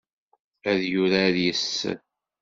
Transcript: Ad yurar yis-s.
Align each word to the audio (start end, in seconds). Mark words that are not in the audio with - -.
Ad 0.69 0.79
yurar 0.91 1.35
yis-s. 1.43 1.75